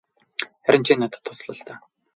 Харин 0.63 0.85
чи 0.87 0.93
надад 1.03 1.23
тусал 1.25 1.55
л 1.57 1.61
даа. 1.67 1.77